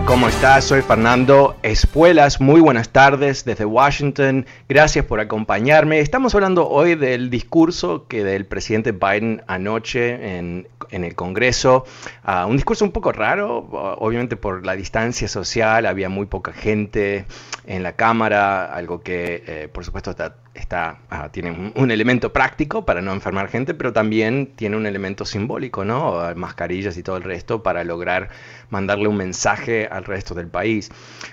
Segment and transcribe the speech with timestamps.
[0.00, 0.64] ¿Cómo estás?
[0.64, 2.40] Soy Fernando Espuelas.
[2.40, 4.46] Muy buenas tardes desde Washington.
[4.66, 6.00] Gracias por acompañarme.
[6.00, 11.84] Estamos hablando hoy del discurso que del presidente Biden anoche en, el Congreso.
[12.24, 13.58] Ah, un discurso un poco raro,
[13.98, 17.26] obviamente por la distancia social, había muy poca gente
[17.66, 22.84] en la Cámara, algo que eh, por supuesto está está, ah, tiene un, elemento práctico
[22.84, 26.20] para no enfermar gente, pero también tiene un elemento simbólico, ¿no?
[26.34, 28.28] Mascarillas y todo el resto para lograr
[28.70, 30.90] mandarle un mensaje al resto del país.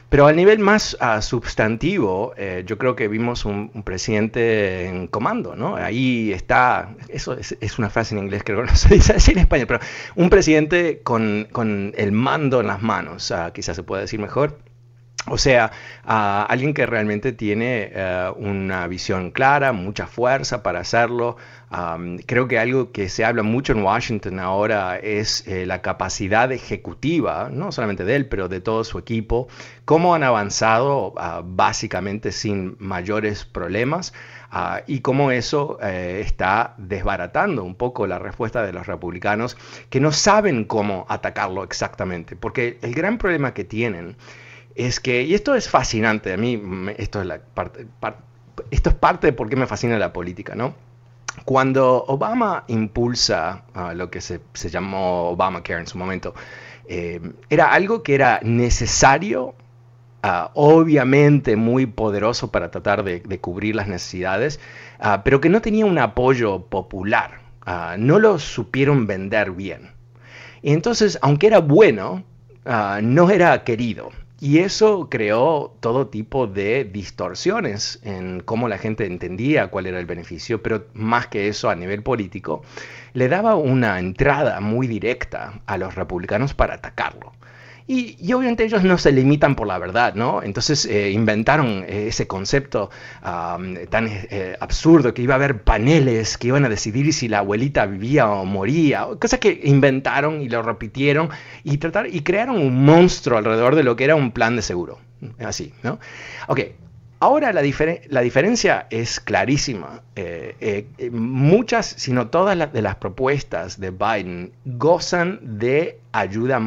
[0.09, 5.55] Pero al nivel más uh, substantivo, eh, yo creo que vimos un, presidente en comando,
[5.55, 5.75] ¿no?
[5.75, 9.39] Ahí está, eso es, una frase en inglés, creo que no se dice así en
[9.39, 9.79] español, pero
[10.15, 14.57] un presidente con, con el mando en las manos, uh, quizás se puede decir mejor
[15.29, 15.71] o sea,
[16.03, 21.37] alguien que realmente tiene eh, una visión clara, mucha fuerza para hacerlo.
[22.25, 27.49] creo que algo que se habla mucho en Washington ahora es eh, la capacidad ejecutiva,
[27.51, 29.47] no solamente de él, pero de todo su equipo,
[29.85, 34.13] cómo han avanzado ah, básicamente sin mayores problemas.
[34.51, 39.55] Ah, y cómo eso eh, está desbaratando un poco la respuesta de los republicanos
[39.91, 44.17] que no saben cómo atacarlo exactamente, porque el gran problema que tienen
[44.85, 46.61] es que, y esto es fascinante, a mí
[46.97, 47.85] esto es, parte,
[48.71, 50.73] esto es parte de por qué me fascina la política, ¿no?
[51.45, 53.63] Cuando Obama impulsa
[53.93, 56.33] lo que se, se, llamó Obamacare en su momento,
[56.87, 59.53] eh, era algo que era necesario,
[60.23, 64.59] ah, obviamente muy poderoso para tratar de, cubrir las necesidades,
[64.99, 69.91] ah, pero que no tenía un apoyo popular, ah, no lo supieron vender bien.
[70.61, 72.23] Y entonces, aunque era bueno,
[73.01, 74.11] no era querido.
[74.41, 80.05] Y eso creó todo tipo de distorsiones en cómo la gente entendía cuál era el
[80.05, 82.63] beneficio, pero más que eso a nivel político,
[83.13, 87.33] le daba una entrada muy directa a los republicanos para atacarlo.
[87.91, 90.43] Y, obviamente ellos no se limitan por la verdad, ¿no?
[90.43, 92.91] Entonces eh, inventaron eh, ese concepto
[93.23, 97.87] tan eh, absurdo que iba a haber paneles que iban a decidir si la abuelita
[97.87, 101.29] vivía o moría, cosas que inventaron y lo repitieron
[101.63, 104.99] y, tratar, y crearon un monstruo alrededor de lo que era un plan de seguro.
[105.39, 105.99] Así, ¿no?
[106.47, 106.59] Ok,
[107.21, 110.03] Ahora la, la, diferencia es clarísima.
[110.15, 116.61] Eh, eh, muchas, si no todas las de las propuestas de Biden gozan de ayuda,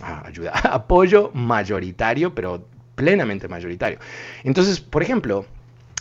[0.00, 2.64] ah, ayuda, apoyo mayoritario, pero
[2.94, 3.98] plenamente mayoritario.
[4.44, 5.44] Entonces, por ejemplo,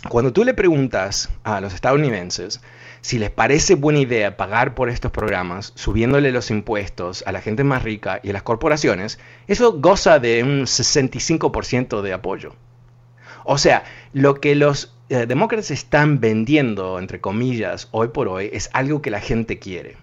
[0.07, 2.61] cuando tú le preguntas a los estadounidenses
[3.01, 7.63] si les parece buena idea pagar por estos programas, subiéndole los impuestos a la gente
[7.63, 12.53] más rica y a las corporaciones, eso goza de un 65% de apoyo.
[13.43, 18.69] O sea, lo que los eh, demócratas están vendiendo, entre comillas, hoy por hoy, es
[18.73, 19.97] algo que la gente quiere.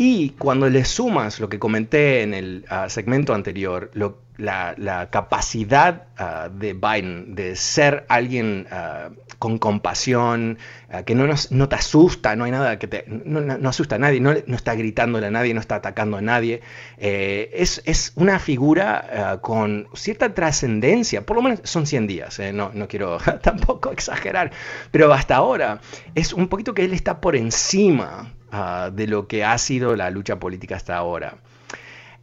[0.00, 3.90] Y cuando le sumas lo que comenté en el ah, segmento anterior,
[4.36, 9.10] la, capacidad ah, de Biden de ser alguien ah,
[9.40, 10.58] con compasión,
[11.04, 14.30] que no, no te asusta, no hay nada que te, no, asusta a nadie, no,
[14.30, 16.60] está gritándole a nadie, no está atacando a nadie,
[16.96, 22.70] eh, es, una figura con cierta trascendencia, por lo menos son 100 días, eh, no,
[22.72, 24.52] no quiero tampoco exagerar,
[24.92, 25.80] pero hasta ahora
[26.14, 30.10] es un poquito que él está por encima Ah, de lo que ha sido la
[30.10, 31.36] lucha política hasta ahora.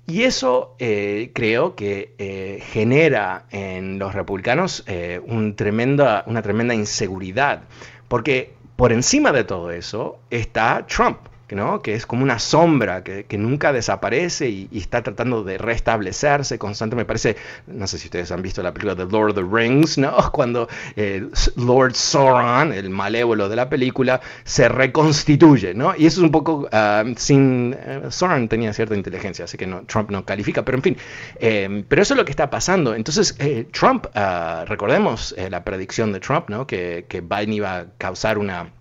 [0.07, 7.63] Y eso eh, creo que eh, genera en los republicanos eh, una tremenda inseguridad,
[8.07, 11.17] porque por encima de todo eso está Trump.
[11.83, 17.03] Que es como una sombra que, nunca desaparece y, está tratando de restablecerse constantemente.
[17.03, 17.35] Me parece,
[17.67, 20.15] no sé si ustedes han visto la película de Lord of the Rings, ¿no?
[20.31, 25.73] cuando eh, Lord Sauron, el malévolo de la película, se reconstituye.
[25.73, 25.93] ¿no?
[25.95, 27.75] Y eso es un poco ah, sin...
[27.77, 30.97] Eh, Sauron tenía cierta inteligencia, así que Trump no califica, pero en fin,
[31.39, 32.95] eh, pero eso es lo que está pasando.
[32.95, 33.37] Entonces,
[33.71, 36.65] Trump, ah, recordemos la predicción de Trump, ¿no?
[36.65, 38.71] que, que Biden iba a causar una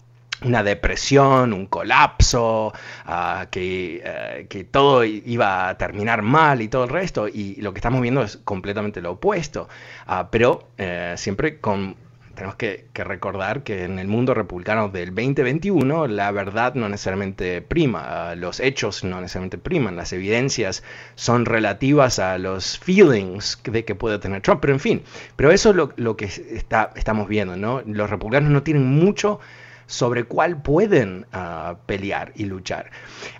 [0.44, 2.72] una depresión, un colapso,
[3.06, 7.78] ah, eh, que, todo iba a terminar mal y todo el resto, y lo que
[7.78, 9.68] estamos viendo es completamente lo opuesto.
[10.06, 11.96] Ah, pero eh, siempre con,
[12.34, 18.30] tenemos que, recordar que en el mundo republicano del 2021 la verdad no necesariamente prima,
[18.30, 20.82] ah, los hechos no necesariamente priman, las evidencias
[21.14, 25.02] son relativas a los feelings de que puede tener Trump, pero en fin,
[25.36, 27.82] pero eso es lo, que está, estamos viendo, ¿no?
[27.86, 29.40] Los republicanos no tienen mucho
[29.86, 32.90] sobre cuál pueden ah, pelear y luchar.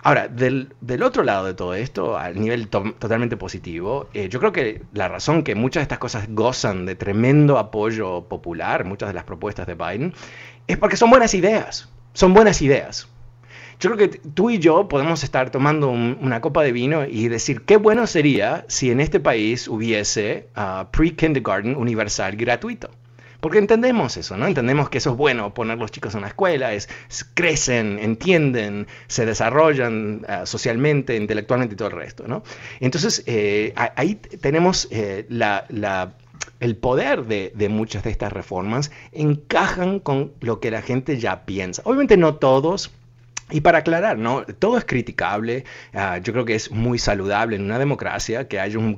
[0.03, 4.83] Ahora, del, otro lado de todo esto, al nivel totalmente positivo, eh, yo creo que
[4.93, 9.23] la razón que muchas de estas cosas gozan de tremendo apoyo popular, muchas de las
[9.23, 10.13] propuestas de Biden,
[10.67, 11.89] es porque son buenas ideas.
[12.13, 13.09] Son buenas ideas.
[13.79, 17.63] Yo creo que tú y yo podemos estar tomando una copa de vino y decir
[17.63, 22.89] qué bueno sería si en este país hubiese uh, pre-kindergarten universal gratuito.
[23.45, 24.47] Porque entendemos eso, ¿no?
[24.47, 26.89] Entendemos que eso es bueno, poner los chicos en la escuela, es,
[27.35, 32.41] crecen, entienden, se desarrollan ah, socialmente, intelectualmente y todo el resto, ¿no?
[32.79, 35.27] Entonces, eh, ahí tenemos eh,
[36.59, 41.45] el poder de, de, muchas de estas reformas, encajan con lo que la gente ya
[41.45, 41.83] piensa.
[41.85, 42.93] Obviamente no todos,
[43.51, 44.43] y para aclarar, ¿no?
[44.43, 45.65] todo es criticable.
[45.93, 48.97] Ah, yo creo que es muy saludable en una democracia que haya un,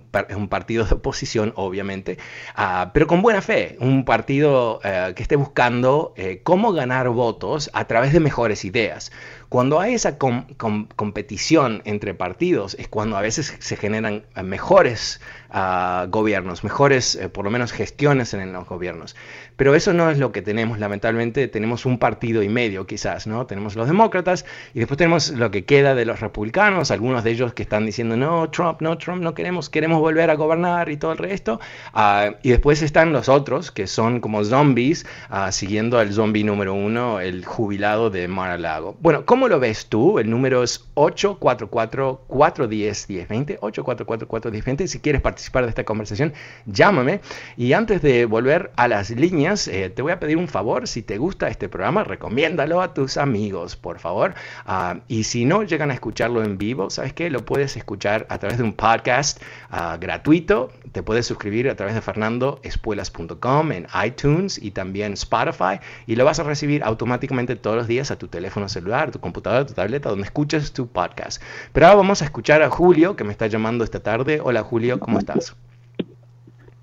[0.49, 2.17] partido de oposición, obviamente,
[2.55, 3.75] ah, pero con buena fe.
[3.81, 9.11] Un partido eh, que esté buscando eh, cómo ganar votos a través de mejores ideas.
[9.49, 16.05] Cuando hay esa competición entre partidos es cuando a veces se generan eh, mejores ah,
[16.09, 19.17] gobiernos, mejores, por lo menos, gestiones en los gobiernos.
[19.57, 21.47] Pero eso no es lo que tenemos, lamentablemente.
[21.49, 23.45] Tenemos un partido y medio, quizás, ¿no?
[23.45, 27.53] Tenemos los demócratas y después tenemos lo que queda de los republicanos, algunos de ellos
[27.53, 31.11] que están diciendo, no, Trump, no, Trump, no queremos, queremos volver a gobernar y todo
[31.11, 31.59] el resto.
[31.93, 36.73] Ah, y después están los otros, que son como zombies, ah, siguiendo al zombie número
[36.73, 38.95] uno, el jubilado de Mar-a-Lago.
[39.01, 40.19] Bueno, ¿Cómo lo ves tú?
[40.19, 43.59] El número es 844-410-1020.
[43.59, 44.87] 844-410-1020.
[44.87, 46.33] Si quieres participar de esta conversación,
[46.65, 47.21] llámame.
[47.57, 50.87] Y antes de volver a las líneas, eh, te voy a pedir un favor.
[50.87, 54.33] Si te gusta este programa, recomiéndalo a tus amigos, por favor.
[54.65, 57.29] Ah, y si no llegan a escucharlo en vivo, ¿sabes qué?
[57.29, 60.69] Lo puedes escuchar a través de un podcast ah, gratuito.
[60.91, 65.79] Te puedes suscribir a través de fernandoespuelas.com en iTunes y también Spotify.
[66.07, 69.65] Y lo vas a recibir automáticamente todos los días a tu teléfono celular, tu computadora,
[69.65, 71.41] tu tableta, donde escuches tu podcast.
[71.71, 74.41] Pero ahora vamos a escuchar a Julio, que me está llamando esta tarde.
[74.43, 75.55] Hola Julio, ¿cómo estás?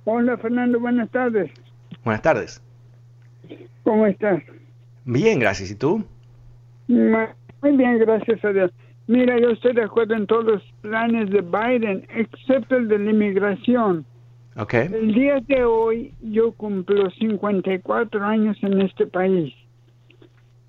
[0.06, 1.50] Hola Fernando, buenas tardes.
[2.02, 2.62] Buenas tardes.
[3.82, 4.42] ¿Cómo estás?
[5.04, 5.70] Bien, gracias.
[5.70, 6.04] ¿Y tú?
[6.88, 8.70] Muy bien, gracias a Dios.
[9.06, 13.10] Mira, yo estoy de acuerdo en todos los planes de Biden, excepto el de la
[13.10, 14.06] inmigración.
[14.56, 14.86] Okay.
[14.86, 19.52] El día de hoy yo cumplo 54 años en este país.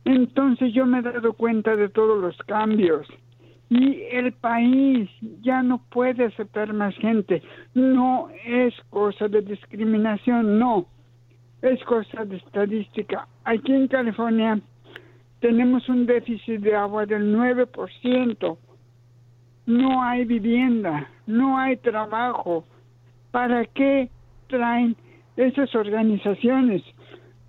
[0.03, 3.07] Entonces yo me he dado cuenta de todos los cambios
[3.69, 5.09] y el país
[5.41, 7.41] ya no puede aceptar más gente.
[7.73, 10.87] No es cosa de discriminación, no.
[11.65, 13.27] Es cosa de estadística.
[13.43, 14.59] Aquí en California
[15.39, 18.57] tenemos un déficit de agua del 9%.
[19.65, 22.65] No hay vivienda, no hay trabajo.
[23.31, 24.11] ¿Para qué
[24.47, 24.95] traen
[25.37, 26.83] esas organizaciones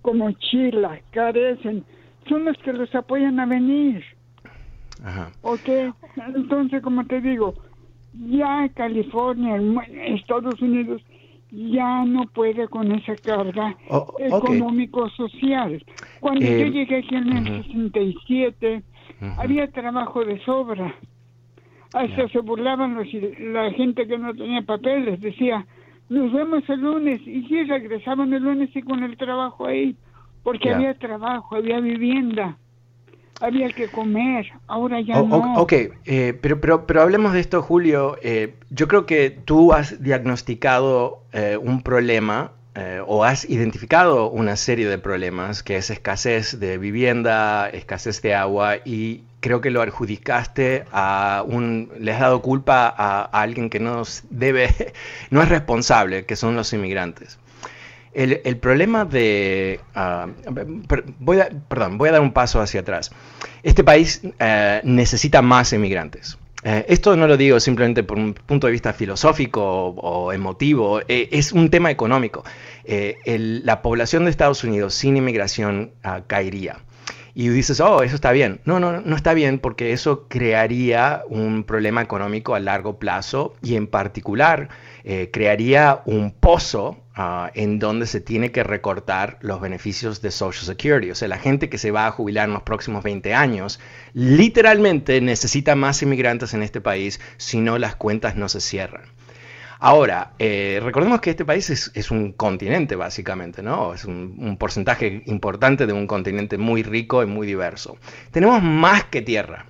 [0.01, 1.85] como Chila, carecen?
[2.27, 4.03] son los que los apoyan a venir.
[5.03, 5.31] Ajá.
[5.43, 5.69] Ok,
[6.35, 7.53] entonces como te digo,
[8.13, 9.61] ya California,
[10.15, 11.03] Estados Unidos,
[11.51, 13.75] ya no puede con esa carga
[14.19, 15.83] económico-social.
[16.19, 18.83] Cuando yo eh, llegué aquí en el 67,
[19.37, 20.95] había trabajo de sobra.
[21.93, 23.07] Hasta se burlaban los,
[23.39, 25.65] la gente que no tenía papeles, decía,
[26.09, 29.95] nos vemos el lunes, y sí regresaban el lunes y con el trabajo ahí
[30.47, 32.57] porque había trabajo, había vivienda,
[33.41, 35.61] había que comer, ahora ya no.
[35.61, 35.73] Ok,
[36.05, 38.17] eh, pero, pero, pero hablemos de esto, Julio.
[38.21, 42.51] Eh, yo creo que tú has diagnosticado eh, un problema
[43.07, 48.75] o has identificado una serie de problemas, que es escasez de vivienda, escasez de agua,
[48.85, 53.79] y creo que lo adjudicaste a un, le has dado culpa a, a alguien que
[53.79, 54.69] no debe,
[55.31, 57.39] no es responsable, que son los inmigrantes.
[58.13, 59.79] El, problema de...
[59.93, 60.27] Ah,
[61.67, 63.11] perdón, voy a dar un paso hacia atrás.
[63.63, 66.37] Este país eh, necesita más inmigrantes.
[66.63, 71.29] Eh, esto no lo digo simplemente por un punto de vista filosófico o, emotivo, eh,
[71.31, 72.43] es un tema económico.
[72.85, 76.77] la población de Estados Unidos sin inmigración ah, caería.
[77.35, 78.61] Y dices, oh, eso está bien.
[78.65, 83.75] No, no, no está bien porque eso crearía un problema económico a largo plazo y
[83.75, 84.69] en particular
[85.31, 91.09] crearía un pozo Ah, en donde se tiene que recortar los beneficios de Social Security.
[91.09, 93.79] O sea, la gente que se va a jubilar en los próximos 20 años
[94.13, 99.01] literalmente necesita más inmigrantes en este país, si no las cuentas no se cierran.
[99.79, 103.95] Ahora, eh, recordemos que este país es, un continente básicamente, ¿no?
[103.95, 107.97] Es un, porcentaje importante de un continente muy rico y muy diverso.
[108.29, 109.65] Tenemos más que tierra,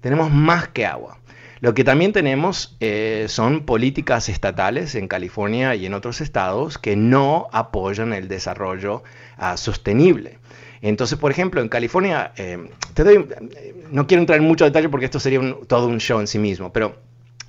[0.00, 1.18] tenemos más que agua.
[1.62, 6.96] Lo que también tenemos eh, son políticas estatales en California y en otros estados que
[6.96, 9.04] no apoyan el desarrollo
[9.36, 10.40] ah, sostenible.
[10.80, 12.68] Entonces, por ejemplo, en California, eh,
[13.92, 16.72] no quiero entrar en mucho detalle porque esto sería todo un show en sí mismo,
[16.72, 16.96] pero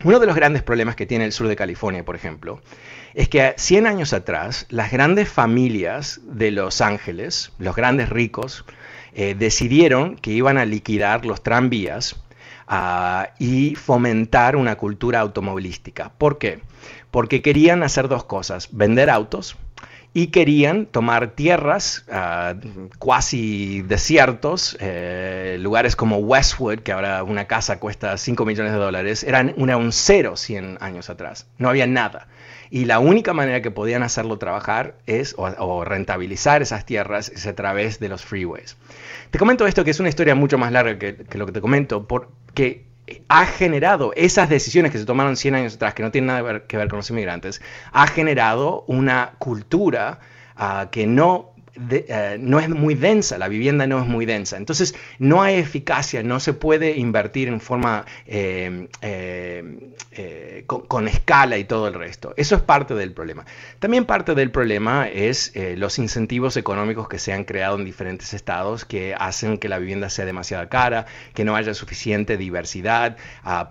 [0.04, 2.62] uno de los grandes problemas que tiene el sur de California, por ejemplo,
[3.16, 8.64] es que 100 años atrás, las grandes familias de Los Ángeles, los grandes ricos,
[9.16, 12.16] eh, decidieron que iban a liquidar los tranvías
[13.40, 16.12] y fomentar una cultura automovilística.
[16.18, 16.62] ¿Por qué?
[17.12, 19.58] Porque querían hacer dos cosas, vender autos
[20.14, 22.56] y querían tomar tierras uh,
[23.00, 29.24] cuasi desiertos, eh, lugares como Westwood, que ahora una casa cuesta 5 millones de dólares,
[29.24, 32.28] eran una, un cero 100 años atrás, no había nada.
[32.74, 37.54] Y la única manera que podían hacerlo trabajar es, o, rentabilizar esas tierras es a
[37.54, 38.78] través de los freeways.
[39.30, 42.08] Te comento esto que es una historia mucho más larga que, lo que te comento,
[42.08, 42.88] porque
[43.28, 46.78] ha generado esas decisiones que se tomaron 100 años atrás, que no tienen nada que
[46.78, 47.62] ver con los inmigrantes,
[47.92, 50.20] ha generado una cultura
[50.56, 54.58] ah, que no eh, no es muy densa, la vivienda no es muy densa.
[54.58, 61.64] Entonces no hay eficacia, no se puede invertir en forma eh, eh, con, escala y
[61.64, 62.34] todo el resto.
[62.38, 63.46] Eso es parte del problema.
[63.80, 68.86] También parte del problema es los incentivos económicos que se han creado en diferentes estados
[68.86, 73.18] que hacen que la vivienda sea demasiado cara, que no haya suficiente diversidad,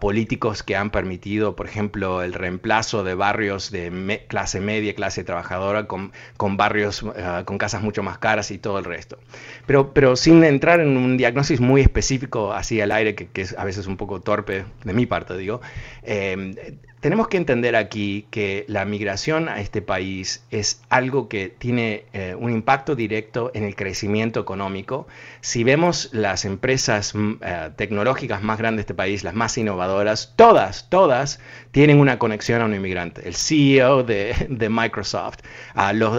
[0.00, 5.87] políticos que han permitido, por ejemplo, el reemplazo de barrios de clase media, clase trabajadora
[5.87, 7.04] con, con barrios,
[7.44, 9.18] con casas mucho más caras y todo el resto.
[9.66, 13.64] Pero, pero sin entrar en un diagnóstico muy específico así al aire, que, es a
[13.64, 15.61] veces un poco torpe de mi parte, digo,
[16.02, 22.04] eh, tenemos que entender aquí que la migración a este país es algo que tiene
[22.12, 25.09] eh, un impacto directo en el crecimiento económico.
[25.40, 30.35] Si vemos las empresas mm, eh, tecnológicas más grandes de este país, las más innovadoras,
[30.37, 31.40] todas, todas
[31.73, 33.26] tienen una conexión a un inmigrante.
[33.26, 35.38] El CEO de, Microsoft,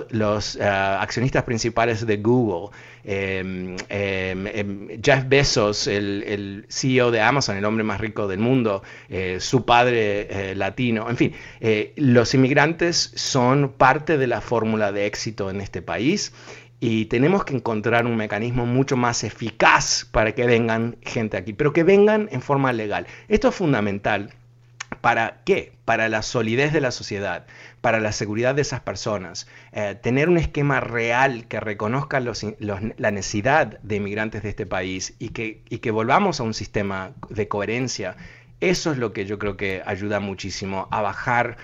[0.09, 2.75] los, eh, accionistas principales de Google,
[3.05, 8.81] Em, em, em, Jeff Bezos, el, CEO de Amazon, el hombre más rico del mundo,
[9.09, 14.91] eh, su padre eh, latino, en fin, eh, los inmigrantes son parte de la fórmula
[14.91, 16.33] de éxito en este país
[16.79, 21.73] y tenemos que encontrar un mecanismo mucho más eficaz para que vengan gente aquí, pero
[21.73, 23.07] que vengan en forma legal.
[23.27, 24.33] Esto es fundamental.
[25.01, 25.73] ¿Para qué?
[25.85, 27.45] Para la solidez de la sociedad,
[27.81, 33.79] para la seguridad de esas personas, eh, tener un esquema real que reconozca la necesidad
[33.81, 38.15] de inmigrantes de este país y que, y que volvamos a un sistema de coherencia
[38.69, 41.57] eso es lo que yo creo que ayuda muchísimo a bajar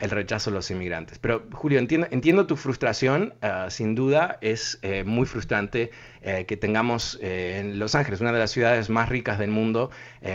[0.00, 1.18] el rechazo a los inmigrantes.
[1.18, 5.92] Pero Julio, entiendo, tu frustración, ah, sin duda es eh, muy frustrante
[6.22, 9.90] eh, que tengamos en Los Ángeles, una de las ciudades más ricas del mundo,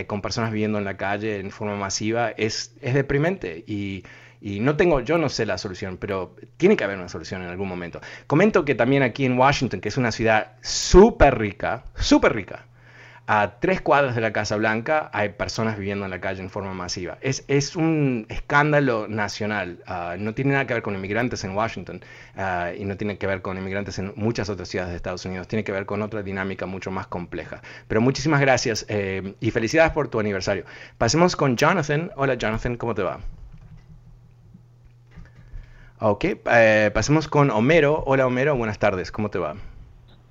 [0.07, 4.03] con personas viviendo en la calle en forma masiva, es, es deprimente y
[4.45, 7.47] y no tengo, yo no sé la solución, pero tiene que haber una solución en
[7.47, 7.99] algún momento.
[8.27, 12.67] Comento que también aquí en Washington, que es una ciudad súper rica, súper rica,
[13.27, 16.73] a tres cuadras de la Casa Blanca hay personas viviendo en la calle en forma
[16.73, 17.17] masiva.
[17.21, 19.79] Es, es un escándalo nacional.
[19.87, 22.01] Ah, no tiene nada que ver con inmigrantes en Washington
[22.37, 25.47] ah, y no tiene que ver con inmigrantes en muchas otras ciudades de Estados Unidos.
[25.47, 27.61] Tiene que ver con otra dinámica mucho más compleja.
[27.87, 30.65] Pero muchísimas gracias eh, y felicidades por tu aniversario.
[30.99, 32.11] Pasemos con Jonathan.
[32.15, 33.19] Hola Jonathan, ¿cómo te va?
[35.99, 38.03] Ok, eh, pasemos con Homero.
[38.05, 39.55] Hola Homero, buenas tardes, ¿cómo te va?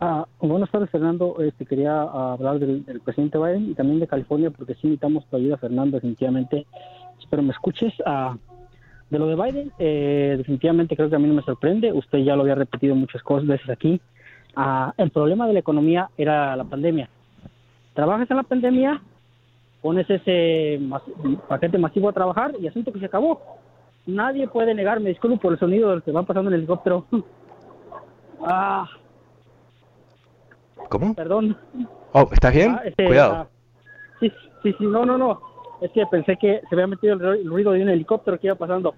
[0.00, 4.74] Ah, buenas tardes Fernando, este, quería hablar del, presidente Biden y también de California porque
[4.74, 6.66] sí necesitamos tu ayuda Fernando, definitivamente.
[7.20, 7.92] Espero me escuches.
[8.04, 8.36] Ah,
[9.10, 12.34] de lo de Biden, eh, definitivamente creo que a mí no me sorprende, usted ya
[12.34, 14.00] lo había repetido muchas cosas veces aquí.
[14.56, 17.08] Ah, el problema de la economía era la pandemia.
[17.94, 19.00] Trabajas en la pandemia,
[19.82, 20.80] pones ese
[21.48, 23.40] paquete masivo a trabajar y asunto que se acabó
[24.06, 27.06] nadie puede negarme, disculpo por el sonido del que va pasando en el helicóptero.
[28.46, 28.86] Ah,
[30.98, 31.12] ¿Cómo?
[31.14, 31.56] perdón.
[32.12, 32.76] Oh, ¿estás bien?
[32.78, 33.34] Ah, este, Cuidado.
[33.34, 33.48] ah,
[34.20, 34.32] sí,
[34.62, 35.40] sí, sí, no, no, no.
[35.80, 38.46] Es que pensé que se había metido el, ru- el ruido de un helicóptero que
[38.46, 38.94] iba pasando.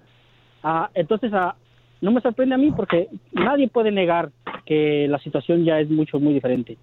[0.61, 1.55] Ah, entonces, ah,
[2.01, 4.29] no me sorprende a mí porque nadie puede negar
[4.65, 6.77] que la situación ya es mucho, muy diferente.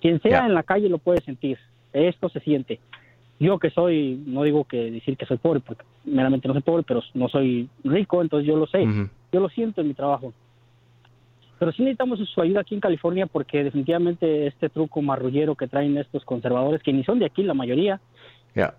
[0.00, 1.58] Quien sea en la calle lo puede sentir.
[1.92, 2.78] Esto se siente.
[3.40, 6.84] Yo que soy, no digo que decir que soy pobre, porque meramente no soy pobre,
[6.86, 8.84] pero no soy rico, entonces yo lo sé.
[9.32, 10.32] Yo lo siento en mi trabajo.
[11.62, 15.96] Pero sí necesitamos su ayuda aquí en California porque definitivamente este truco marrullero que traen
[15.96, 18.00] estos conservadores, que ni son de aquí la mayoría,
[18.52, 18.74] Ya.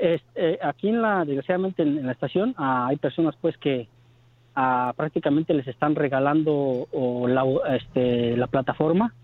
[0.00, 3.86] es, eh, aquí en la, desgraciadamente en, en la estación ah, hay personas pues que
[4.56, 7.44] ah, prácticamente les están regalando o la,
[7.76, 9.14] este, la plataforma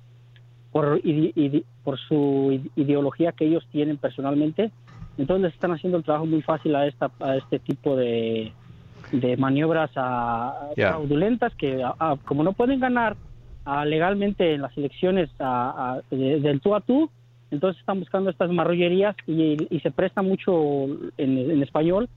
[0.70, 4.70] por, ide- ide- por su ide- ideología que ellos tienen personalmente.
[5.18, 8.52] Entonces les están haciendo el trabajo muy fácil a, esta, a este tipo de,
[9.21, 10.88] de maniobras ah, Ya.
[10.90, 13.16] fraudulentas que ah, ah, como no pueden ganar
[13.87, 15.30] legalmente en las elecciones
[16.11, 17.09] de- del tú a tú,
[17.50, 20.85] entonces están buscando estas marrullerías y, y se presta mucho
[21.16, 22.09] en, en español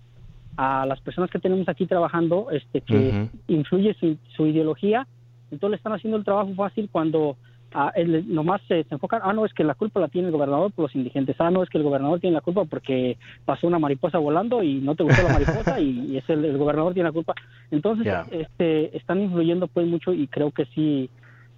[0.58, 5.08] a las personas que tenemos aquí trabajando, este que influye su, su ideología,
[5.52, 7.38] entonces le están haciendo el trabajo fácil cuando
[7.74, 10.32] ah, él- nomás se, se enfocan, ah, no, es que la culpa la tiene el
[10.34, 13.68] gobernador por los indigentes, ah, no, es que el gobernador tiene la culpa porque pasó
[13.68, 16.94] una mariposa volando y no te gustó la mariposa y, y es el, el gobernador
[16.94, 17.34] tiene la culpa.
[17.72, 21.10] Entonces, este, están influyendo pues mucho y creo que sí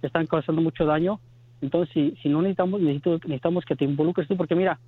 [0.02, 1.20] están causando mucho daño.
[1.62, 4.78] Entonces, si, si no necesitamos, necesito- necesitamos que te involucres tú, porque mira,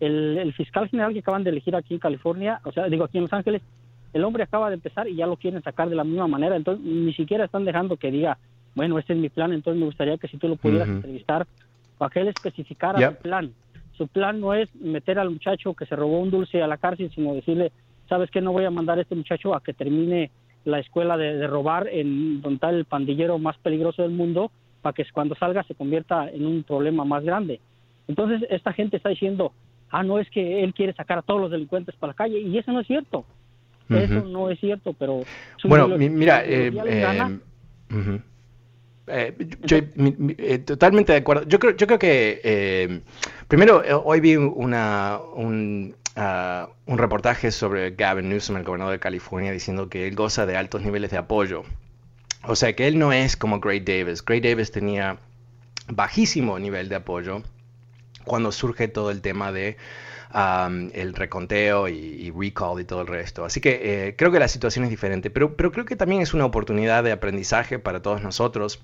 [0.00, 3.18] el, el fiscal general que acaban de elegir aquí en California, o sea, digo aquí
[3.18, 3.62] en Los Ángeles,
[4.12, 6.84] el hombre acaba de empezar y ya lo quieren sacar de la misma manera, entonces
[6.84, 8.38] ni siquiera están dejando que diga,
[8.74, 11.46] bueno, este es mi plan, entonces me gustaría que si tú lo pudieras entrevistar,
[11.98, 13.16] para que él especificara Yep.
[13.16, 13.52] su plan.
[13.96, 17.10] Su plan no es meter al muchacho que se robó un dulce a la cárcel,
[17.14, 17.70] sino decirle,
[18.08, 20.30] sabes que no voy a mandar a este muchacho a que termine
[20.64, 24.50] la escuela de, de robar en donde está el pandillero más peligroso del mundo,
[24.82, 27.60] para que cuando salga se convierta en un problema más grande.
[28.08, 29.52] Entonces esta gente está diciendo,
[29.90, 32.58] ah, no es que él quiere sacar a todos los delincuentes para la calle, y
[32.58, 33.24] eso no es cierto.
[33.88, 35.22] Eso no es cierto, pero...
[35.64, 37.38] Bueno, mira, eh, gana.
[37.90, 38.20] eh.
[39.06, 39.78] Eh, yo-
[40.38, 41.44] eh, totalmente de acuerdo.
[41.46, 43.00] Yo creo, yo creo que eh,
[43.48, 49.52] primero hoy vi una, un, ah, un reportaje sobre Gavin Newsom, el gobernador de California,
[49.52, 51.64] diciendo que él goza de altos niveles de apoyo.
[52.44, 54.24] O sea que él no es como Gray Davis.
[54.24, 55.18] Gray Davis tenía
[55.88, 57.42] bajísimo nivel de apoyo
[58.24, 59.76] cuando surge todo el tema de
[60.94, 63.44] el reconteo y, y recall y todo el resto.
[63.44, 66.44] Así que creo que la situación es diferente, pero, pero creo que también es una
[66.44, 68.82] oportunidad de aprendizaje para todos nosotros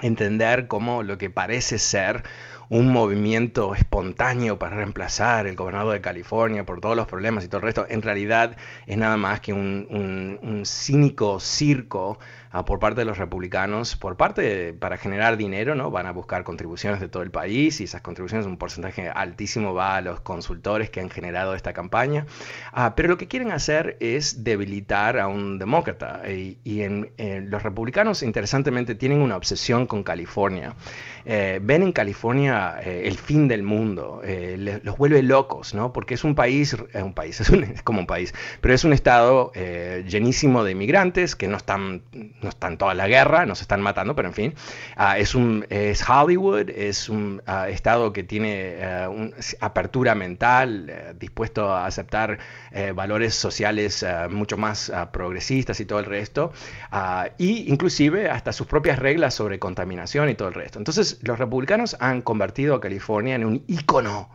[0.00, 2.22] entender cómo lo que parece ser
[2.70, 7.58] un movimiento espontáneo para reemplazar el gobernador de California por todos los problemas y todo
[7.58, 8.56] el resto, en realidad
[8.86, 12.18] es nada más que un, un- un cínico circo
[12.66, 15.90] por parte de los republicanos, por parte para generar dinero, ¿no?
[15.90, 19.96] Van a buscar contribuciones de todo el país y esas contribuciones, un porcentaje altísimo va
[19.96, 22.26] a los consultores que han generado esta campaña.
[22.72, 26.22] Ah, pero lo que quieren hacer es debilitar a un demócrata.
[26.28, 26.58] Y,
[27.48, 30.74] los republicanos, interesantemente, tienen una obsesión con California.
[31.24, 35.92] Eh, ven en California eh, el fin del mundo, eh, los vuelve locos, ¿no?
[35.92, 38.92] Porque es un país, eh, un país, es, es como un país, pero es un
[38.92, 39.52] estado
[40.06, 42.02] llenísimo de inmigrantes que no están,
[42.48, 44.54] están toda la guerra, no se están matando, pero en fin,
[44.96, 50.88] Ah, es, un, es Hollywood, es un ah, estado que tiene eh, un- apertura mental,
[50.90, 52.38] eh, dispuesto a aceptar
[52.72, 56.52] eh, valores sociales mucho más ah, progresistas y todo el resto,
[56.90, 60.78] ah, y inclusive hasta sus propias reglas sobre contaminación y todo el resto.
[60.78, 64.28] Entonces, los republicanos han convertido a California en un ícono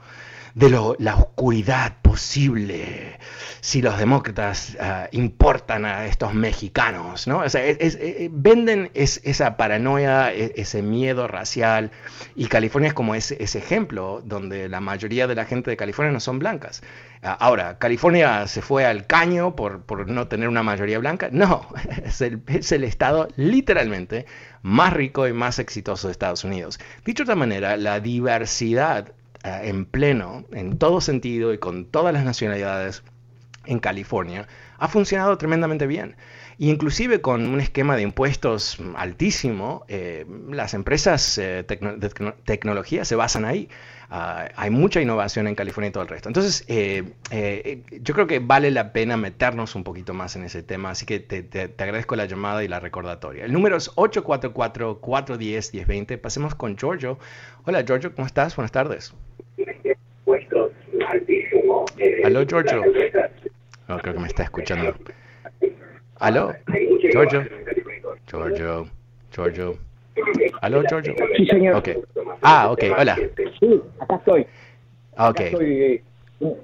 [0.55, 3.19] de lo- la oscuridad posible
[3.61, 7.43] si los demócratas ah, importan a estos mexicanos, ¿no?
[7.43, 11.91] Es- es- eh, venden es- esa paranoia, e- ese miedo racial,
[12.35, 16.19] y California es como ese, ejemplo donde la mayoría de la gente de California no
[16.19, 16.83] son blancas.
[17.23, 21.29] Ah, ahora, ¿California se fue al caño por, no tener una mayoría blanca?
[21.31, 21.67] No,
[22.05, 24.25] es el, es el estado literalmente
[24.61, 26.79] más rico y más exitoso de Estados Unidos.
[27.05, 32.13] Dicho de otra manera, la diversidad eh, en pleno, en todo sentido y con todas
[32.13, 33.03] las nacionalidades
[33.65, 36.15] en California, ha funcionado tremendamente bien.
[36.57, 43.05] Y inclusive con un esquema de impuestos altísimo, eh, las empresas eh, de tecno- tecnología
[43.05, 43.69] se basan ahí.
[44.15, 46.29] Ah, hay mucha innovación en California y todo el resto.
[46.29, 50.61] Entonces, eh, eh, yo creo que vale la pena meternos un poquito más en ese
[50.61, 53.43] tema, así que te, te- te agradezco la llamada y la recordatoria.
[53.45, 56.19] El número es 844-410-1020.
[56.19, 57.17] Pasemos con Giorgio.
[57.65, 58.55] Hola Giorgio, ¿cómo estás?
[58.55, 59.15] Buenas tardes.
[62.23, 62.83] Aló Giorgio.
[63.87, 64.93] No, creo que me está escuchando.
[66.19, 66.53] Aló,
[67.11, 67.47] Giorgio.
[68.27, 68.87] Giorgio,
[69.31, 69.75] Giorgio.
[70.61, 71.15] ¿Aló, Giorgio?
[71.35, 71.77] Sí, señor.
[71.77, 71.97] Okay.
[72.43, 73.15] Ah, ok, hola.
[73.59, 74.45] Sí, acá estoy.
[75.15, 75.45] Ah, Acá Ok.
[75.47, 76.03] estoy, eh,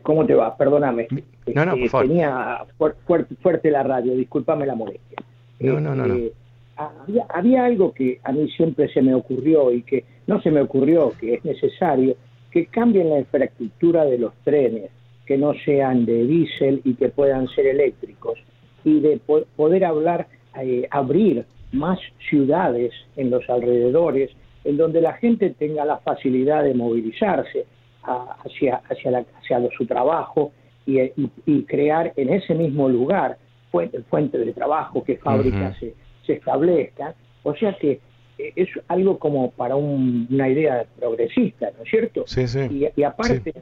[0.01, 0.57] ¿Cómo te va?
[0.57, 1.07] Perdóname.
[1.55, 2.07] No, no, por Este, favor.
[2.07, 5.17] Tenía fuer- fuerte, fuerte la radio, discúlpame la molestia.
[5.59, 6.15] No, no, no, no.
[6.15, 6.33] Este,
[6.75, 10.61] Había, había algo que a mí siempre se me ocurrió y que no se me
[10.61, 12.15] ocurrió, que es necesario,
[12.51, 14.89] que cambien la infraestructura de los trenes,
[15.25, 18.39] que no sean de diésel y que puedan ser eléctricos,
[18.85, 20.27] y de po- poder hablar,
[20.59, 24.31] eh, abrir más ciudades en los alrededores,
[24.63, 27.65] en donde la gente tenga la facilidad de movilizarse
[28.03, 30.51] a- hacia, hacia, la- hacia su trabajo
[30.85, 33.37] y, y- y crear en ese mismo lugar
[33.71, 35.93] fuentes fuentes de trabajo, que fábricas se,
[36.25, 37.13] se establezcan.
[37.43, 37.99] O sea que
[38.37, 42.23] eh, es algo como para un- una idea progresista, ¿no es cierto?
[42.25, 42.59] Sí, sí.
[42.71, 43.53] Y, y aparte,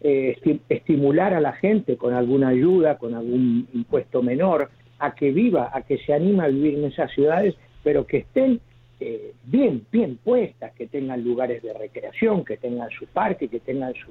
[0.00, 5.30] eh, esti- estimular a la gente con alguna ayuda, con algún impuesto menor, a que
[5.32, 8.60] viva, a que se anime a vivir en esas ciudades, pero que estén
[9.02, 13.92] eh, bien, bien puestas, que tengan lugares de recreación, que tengan su parque, que tengan
[13.94, 14.10] su,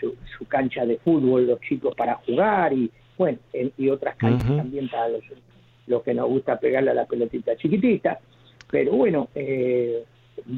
[0.00, 4.48] su, su cancha de fútbol los chicos para jugar y bueno en- y otras canchas
[4.56, 5.22] también para los,
[5.86, 8.18] los que nos gusta pegarle a la pelotita chiquitita.
[8.70, 10.04] Pero bueno, eh,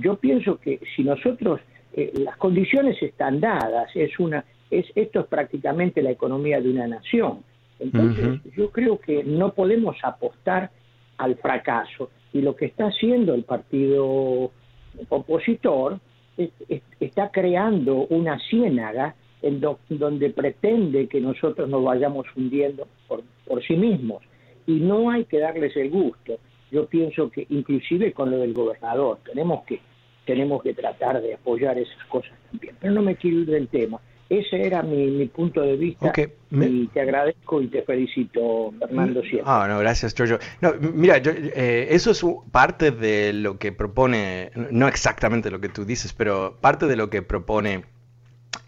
[0.04, 1.60] yo pienso que si nosotros
[1.94, 6.86] eh, las condiciones están dadas, es una, es esto es prácticamente la economía de una
[6.86, 7.42] nación.
[7.80, 10.70] Entonces, yo creo que no podemos apostar
[11.16, 12.10] al fracaso.
[12.32, 14.50] Y lo que está haciendo el partido
[15.08, 15.98] opositor
[16.36, 22.86] es- es- está creando una ciénaga en do- donde pretende que nosotros nos vayamos hundiendo
[23.06, 24.22] por, por sí mismos.
[24.66, 26.38] Y no hay que darles el gusto.
[26.70, 29.80] Yo pienso que inclusive con lo del gobernador tenemos que
[30.26, 32.76] tenemos que tratar de apoyar esas cosas también.
[32.78, 33.98] Pero no me quiero ir del tema.
[34.30, 36.12] Ese era mi, mi punto de vista
[36.50, 39.42] me- y te agradezco y te felicito, Fernando, siempre.
[39.46, 40.38] Ah, no, gracias, Giorgio.
[40.60, 45.70] No, mira, yo- eh, eso es parte de lo que propone, no exactamente lo que
[45.70, 47.84] tú dices, pero parte de lo que propone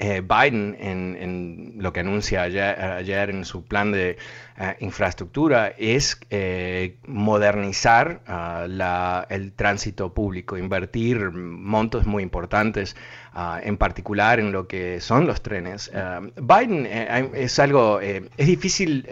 [0.02, 4.16] eh, Biden en, lo que anuncia ayer, en su plan de
[4.58, 12.96] eh, infraestructura es eh, modernizar ah, el tránsito público, invertir montos muy importantes,
[13.34, 15.90] ah, en particular en lo que son los trenes.
[15.94, 16.86] Ah, Biden
[17.34, 19.06] es algo, es difícil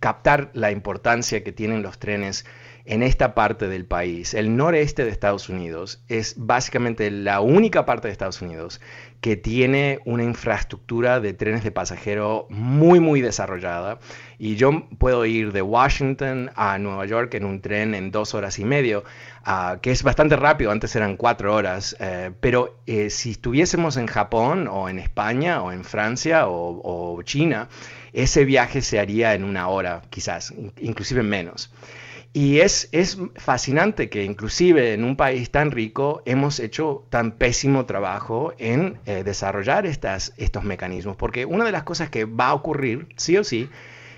[0.00, 2.44] captar la importancia que tienen los trenes
[2.88, 4.32] en esta parte del país.
[4.32, 8.80] El noreste de Estados Unidos es básicamente la única parte de Estados Unidos
[9.20, 13.98] que tiene una infraestructura de trenes de pasajero muy, muy desarrollada.
[14.38, 18.58] Y yo puedo ir de Washington a Nueva York en un tren en dos horas
[18.58, 19.04] y medio,
[19.44, 21.94] ah, que es bastante rápido, antes eran cuatro horas.
[22.00, 27.68] eh, pero eh, si estuviésemos en Japón o en España o en Francia o, China,
[28.14, 31.70] ese viaje se haría en una hora, quizás, in- inclusive menos.
[32.32, 37.86] Y es, es fascinante que inclusive en un país tan rico hemos hecho tan pésimo
[37.86, 42.54] trabajo en eh, desarrollar estas, estos mecanismos, porque una de las cosas que va a
[42.54, 43.70] ocurrir, sí o sí,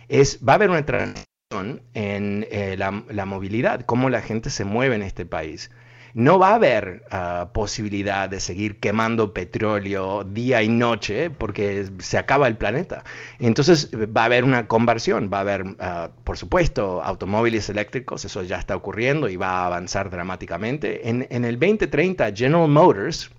[0.08, 4.64] es va a haber una transición en eh, la, la movilidad, cómo la gente se
[4.64, 5.70] mueve en este país.
[6.14, 12.18] No va a haber ah, posibilidad de seguir quemando petróleo día y noche porque se
[12.18, 13.04] acaba el planeta.
[13.38, 18.42] Entonces va a haber una conversión, va a haber, ah, por supuesto, automóviles eléctricos, eso
[18.42, 21.08] ya está ocurriendo y va a avanzar dramáticamente.
[21.08, 23.30] En, en el 2030, General Motors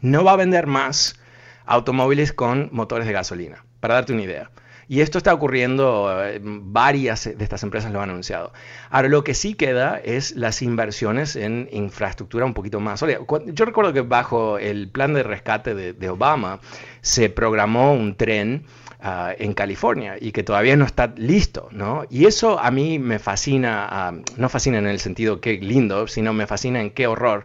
[0.00, 1.18] no va a vender más
[1.66, 4.50] automóviles con motores de gasolina, para darte una idea.
[4.90, 8.52] Y esto está ocurriendo, eh, varias de estas empresas lo han anunciado.
[8.90, 13.20] Ahora, lo que sí queda es las inversiones en infraestructura un poquito más sólida.
[13.46, 16.58] Yo recuerdo que bajo el plan de rescate de, Obama
[17.02, 18.64] se programó un tren
[19.00, 22.04] ah, en California y que todavía no está listo, ¿no?
[22.10, 26.32] Y eso a mí me fascina, ah, no fascina en el sentido que lindo, sino
[26.32, 27.44] me fascina en qué horror,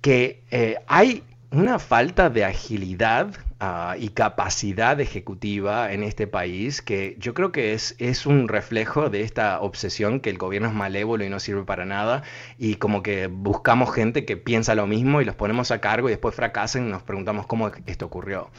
[0.00, 3.28] que eh, hay una falta de agilidad
[3.60, 9.10] ah, y capacidad ejecutiva en este país que yo creo que es, es un reflejo
[9.10, 12.22] de esta obsesión que el gobierno es malévolo y no sirve para nada
[12.58, 16.12] y como que buscamos gente que piensa lo mismo y los ponemos a cargo y
[16.12, 18.50] después fracasan y nos preguntamos cómo esto ocurrió.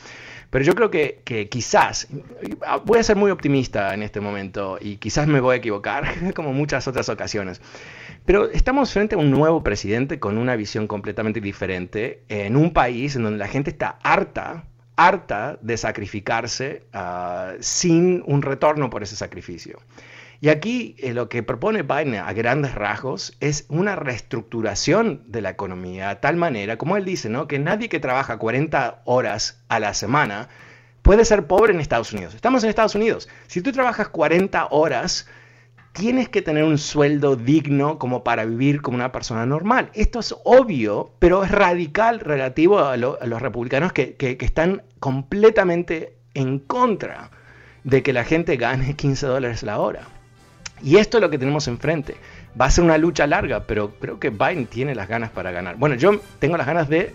[0.49, 2.07] Pero yo creo que, que quizás,
[2.85, 6.53] voy a ser muy optimista en este momento y quizás me voy a equivocar, como
[6.53, 7.61] muchas otras ocasiones,
[8.25, 13.15] pero estamos frente a un nuevo presidente con una visión completamente diferente en un país
[13.15, 14.65] en donde la gente está harta,
[14.99, 19.79] harta de sacrificarse uh, sin un retorno por ese sacrificio.
[20.41, 25.51] Y aquí eh, lo que propone Biden a grandes rasgos es una reestructuración de la
[25.51, 27.47] economía, de tal manera, como él dice, ¿no?
[27.47, 30.49] que nadie que trabaja 40 horas a la semana
[31.01, 32.35] puede ser pobre en Estados Unidos.
[32.35, 33.29] Estamos en Estados Unidos.
[33.47, 35.27] Si tú trabajas 40 horas,
[35.93, 39.89] tienes que tener un sueldo digno como para vivir como una persona normal.
[39.93, 46.59] Esto es obvio, pero es radical relativo a, los republicanos que, que, están completamente en
[46.59, 47.31] contra
[47.83, 50.01] de que la gente gane 15 dólares la hora.
[50.81, 52.15] Y esto es lo que tenemos enfrente.
[52.59, 55.75] Va a ser una lucha larga, pero creo que Biden tiene las ganas para ganar.
[55.75, 57.13] Bueno, yo tengo las ganas de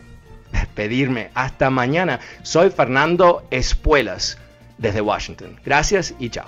[0.53, 1.31] despedirme.
[1.35, 2.21] Hasta mañana.
[2.43, 4.39] Soy Fernando Espuelas
[4.79, 5.59] desde Washington.
[5.65, 6.47] Gracias y chao.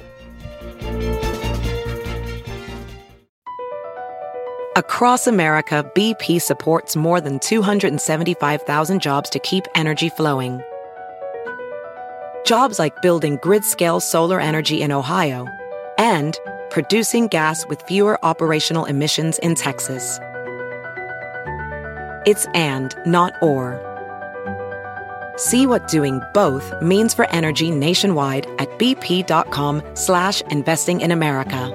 [4.76, 10.60] Across America, BP supports more than 275,000 jobs to keep energy flowing.
[12.46, 15.48] Jobs like building grid-scale solar energy in Ohio
[15.98, 16.38] and
[16.70, 20.20] producing gas with fewer operational emissions in Texas.
[22.24, 23.82] It's and, not or.
[25.36, 31.72] See what doing both means for energy nationwide at bp.com slash investing in America.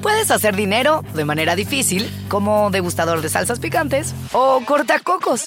[0.00, 5.46] Puedes hacer dinero de manera difícil, como degustador de salsas picantes, o cortacocos,